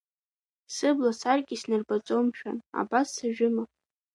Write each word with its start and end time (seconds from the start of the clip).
Сыбла 0.75 1.11
саркьа 1.19 1.53
иснарбаӡом, 1.55 2.25
мшәан, 2.27 2.57
абас 2.79 3.07
сажәыма? 3.15 3.63